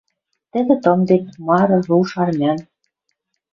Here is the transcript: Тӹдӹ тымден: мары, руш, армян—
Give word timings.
Тӹдӹ 0.51 0.75
тымден: 0.83 1.23
мары, 1.47 1.77
руш, 1.87 2.11
армян— 2.23 2.59